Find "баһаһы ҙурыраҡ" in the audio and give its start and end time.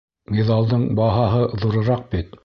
0.99-2.01